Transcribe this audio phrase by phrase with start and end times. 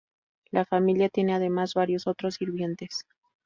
[0.49, 3.05] La familia tiene además varios otros sirvientes.